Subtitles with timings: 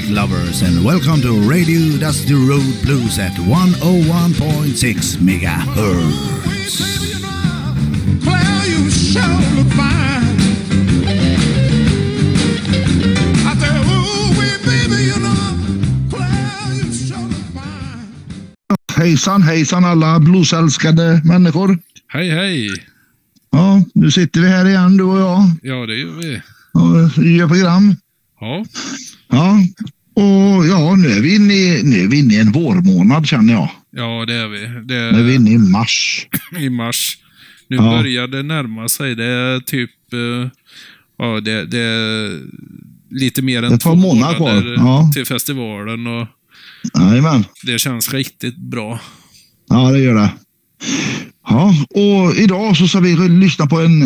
[0.00, 6.80] music lovers, and welcome to Radio Dusty Road Blues at 101.6 megahertz.
[18.96, 21.78] Hejsan, hejsan alla bluesälskade människor.
[22.08, 22.70] Hej, hej!
[23.50, 26.42] Ja, nu sitter vi här igen du och jag Ja, det gör vi.
[26.72, 27.96] och gör program.
[28.40, 28.64] Ja,
[29.30, 29.58] Ja,
[30.14, 33.52] och ja, nu är vi inne i, nu är vi inne i en vårmånad känner
[33.52, 33.70] jag.
[33.90, 34.58] ja det är vi.
[34.84, 36.26] Det Nu är vi är inne i mars.
[36.58, 37.18] i mars.
[37.68, 37.82] Nu Ja.
[37.82, 39.14] börjar det närma sig.
[39.14, 39.90] Det är typ...
[40.12, 40.50] eh,
[41.22, 42.40] Ja, det, det är
[43.10, 45.10] lite mer än två månader kvar, ja.
[45.14, 46.26] till festivalen och
[46.98, 47.44] Jajamän.
[47.62, 49.00] det känns riktigt bra.
[49.68, 50.32] Ja, det gör det.
[51.46, 54.02] Ja, och idag så ska vi lyssna på en,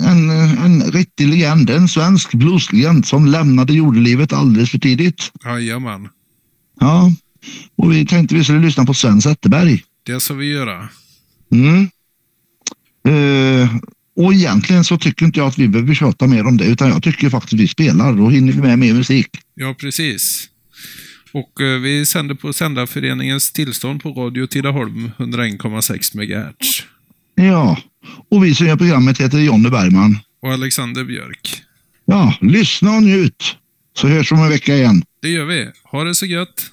[0.00, 0.30] en,
[0.64, 5.32] en riktig legend, en svensk blueslegend som lämnade jordelivet alldeles för tidigt.
[5.44, 6.08] Jajamän.
[6.80, 7.12] Ja,
[7.76, 9.82] och vi tänkte vi skulle lyssna på Sven Zetterberg.
[10.06, 10.88] Det ska vi göra.
[11.52, 11.88] Mm.
[13.08, 13.70] Eh,
[14.16, 17.02] och egentligen så tycker inte jag att vi behöver tjata mer om det, utan jag
[17.02, 18.12] tycker faktiskt att vi spelar.
[18.12, 19.28] Då hinner vi med mer musik.
[19.54, 20.48] Ja, precis.
[21.32, 26.82] Och eh, vi sänder på Sändarföreningens tillstånd på Radio Tidaholm 101,6 MHz.
[27.34, 27.78] Ja,
[28.28, 30.18] och vi som gör programmet heter Jonny Bergman.
[30.42, 31.62] Och Alexander Björk.
[32.04, 33.56] Ja, lyssna och njut.
[33.96, 35.02] Så hörs vi om en vecka igen.
[35.22, 35.70] Det gör vi.
[35.84, 36.70] Ha det så gött!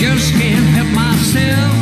[0.00, 1.79] just can't help myself.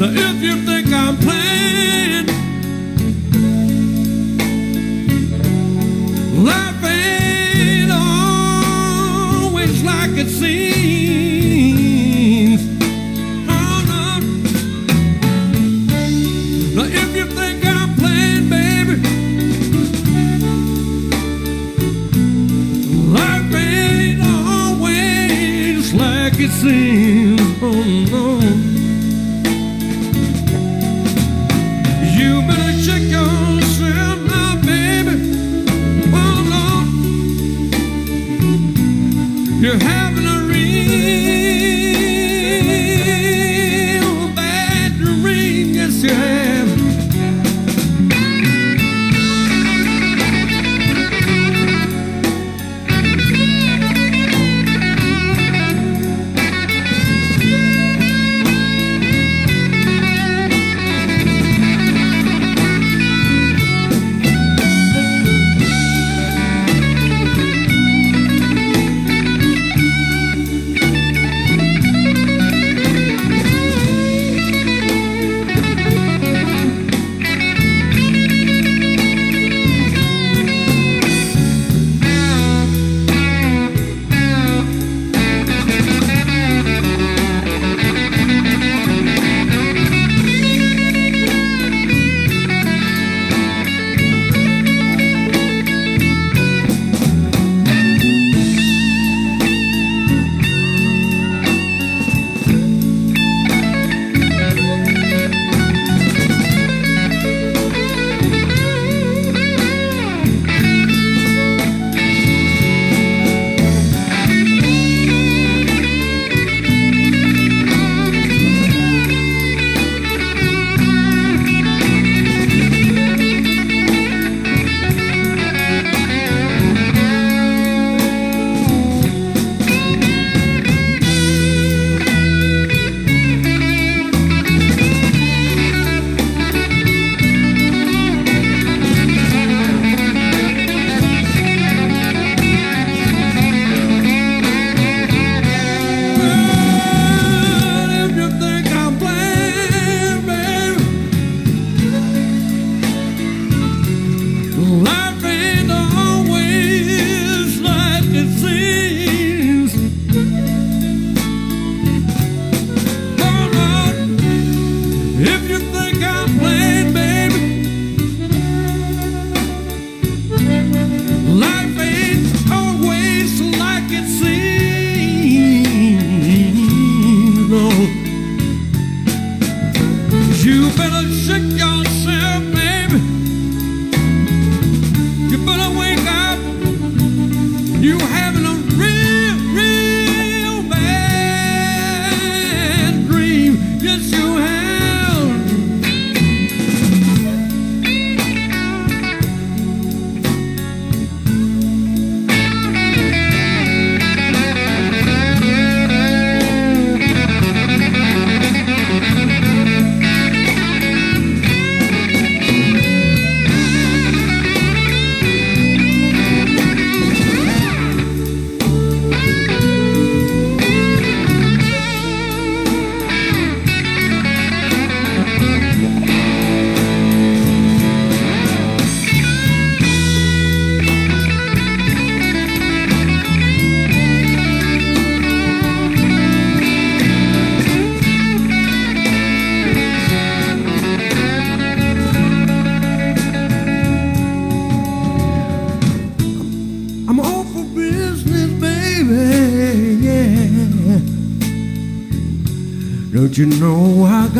[0.00, 2.26] Now if you think I'm playing,
[6.42, 7.90] life ain't
[9.52, 10.70] always like it seems.
[13.46, 14.20] Oh no.
[16.76, 18.96] Now if you think I'm playing, baby,
[23.12, 27.40] life ain't always like it seems.
[27.62, 28.59] Oh no.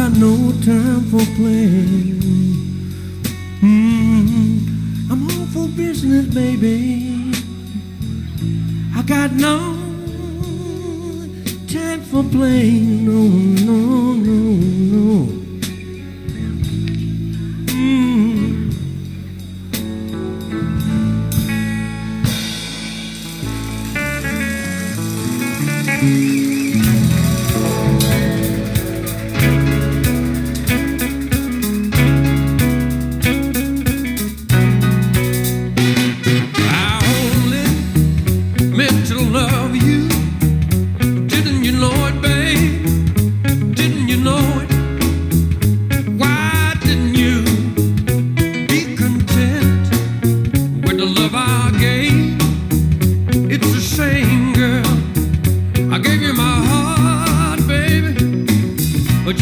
[0.00, 2.20] got no time for playing.
[3.60, 5.12] Mm-hmm.
[5.12, 7.34] I'm all for business, baby.
[8.96, 9.76] I got no
[11.68, 13.04] time for playing.
[13.04, 13.28] No,
[13.66, 14.40] no, no,
[14.94, 15.39] no.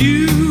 [0.01, 0.48] you.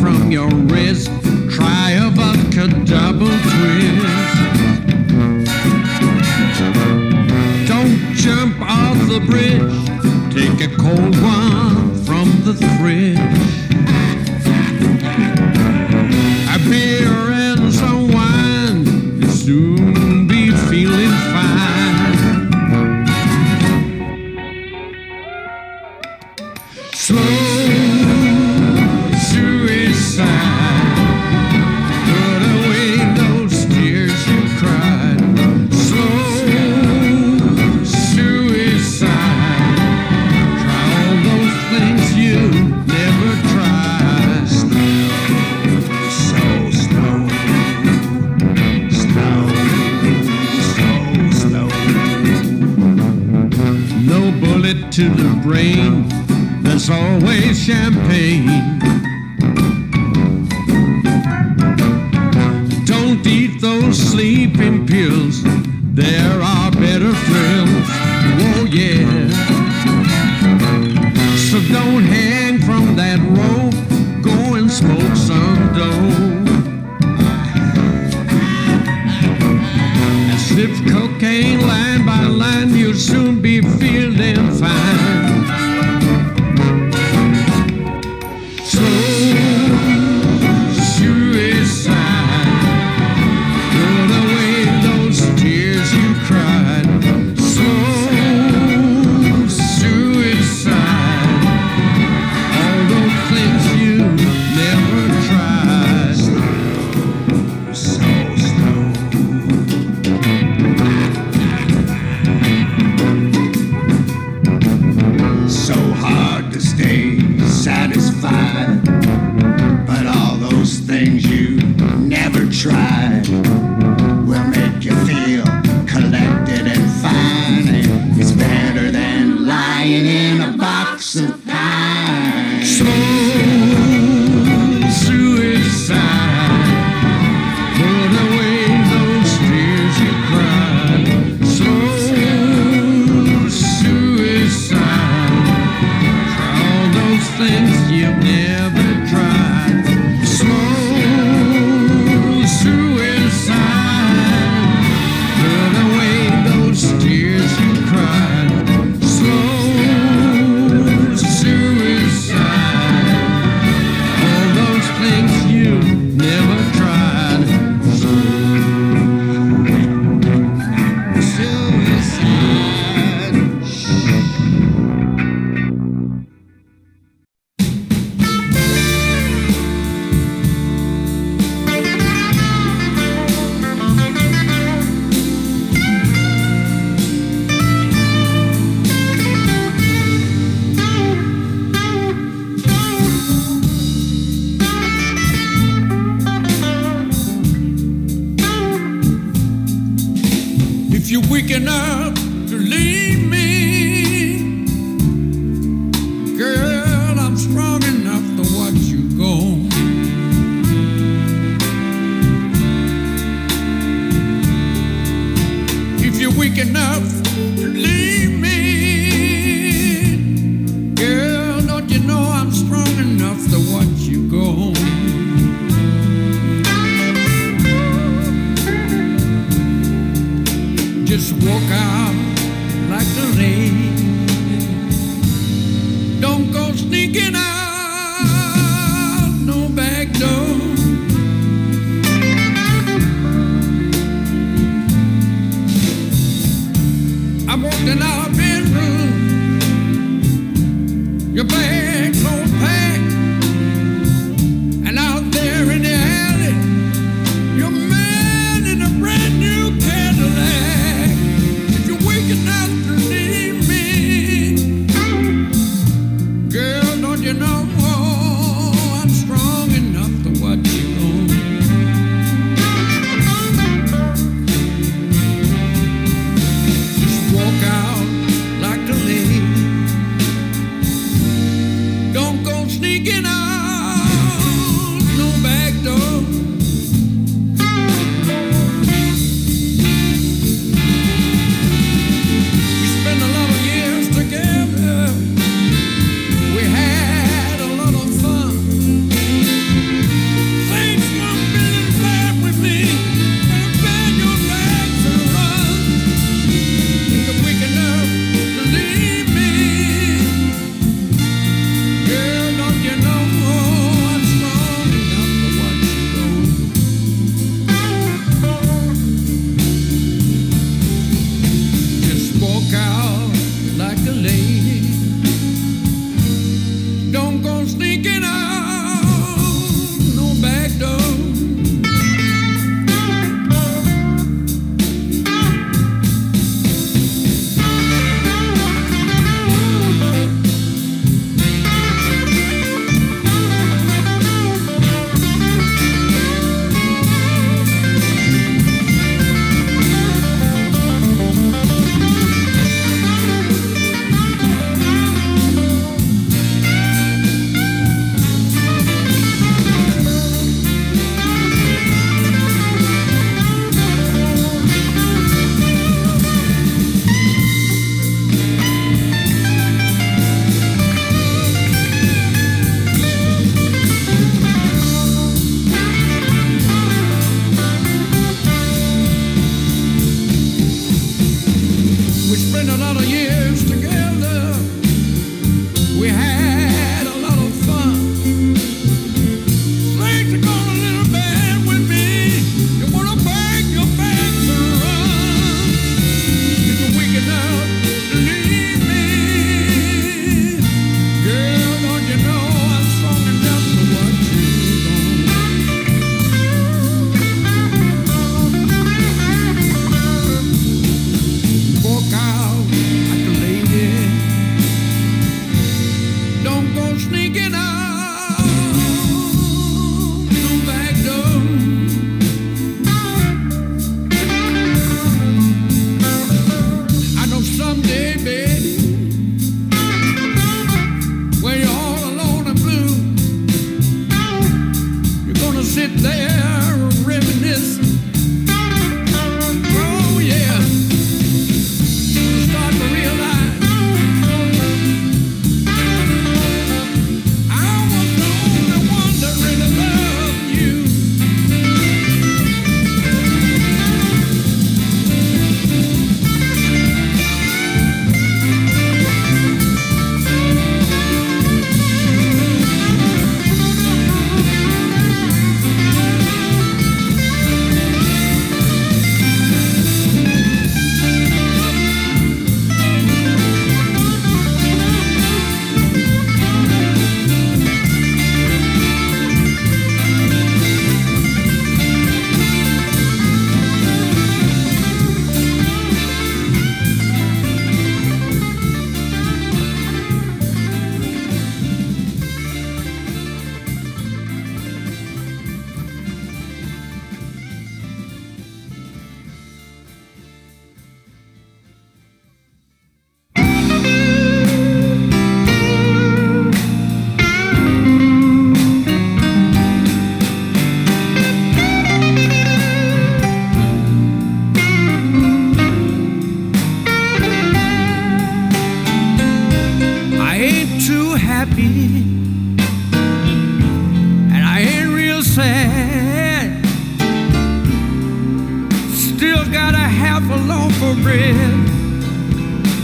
[0.00, 0.19] from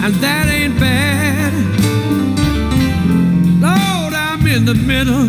[0.07, 1.53] and that ain't bad.
[3.61, 5.27] Lord, I'm in the middle.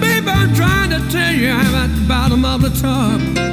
[0.00, 3.43] Baby, I'm trying to tell you I'm at the bottom of the tub.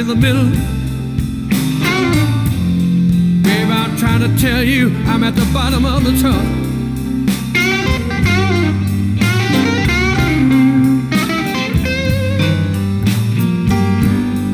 [0.00, 0.48] in the middle.
[3.42, 6.40] Babe, I'm trying to tell you I'm at the bottom of the tunnel.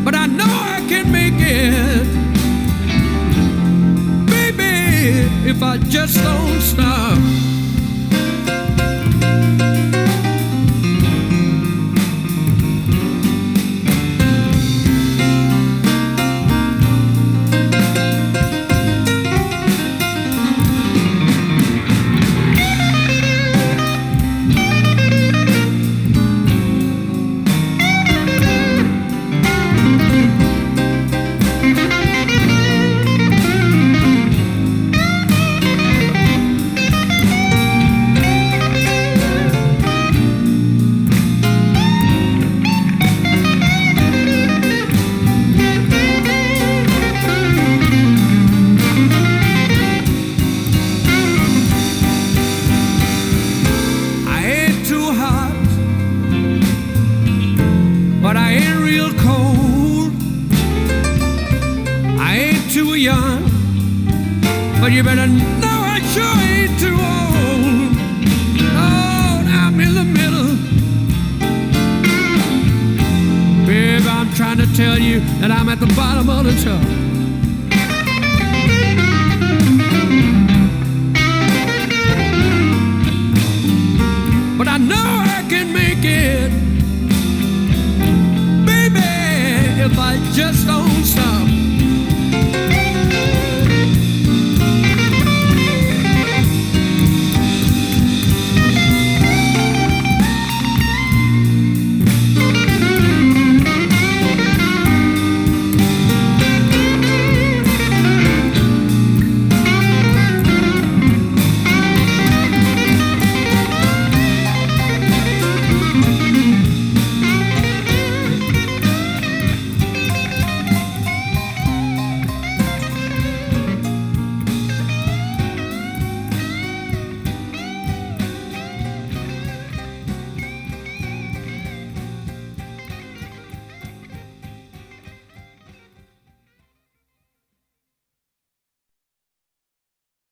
[0.05, 2.07] But I know I can make it.
[4.27, 7.36] Baby, if I just don't stop.